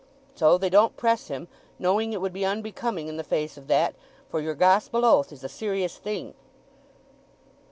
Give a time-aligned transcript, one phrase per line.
[0.33, 1.47] So they don't press him,
[1.77, 3.93] knowing it would be unbecoming in the face of that:
[4.29, 6.33] for yer gospel oath is a serious thing."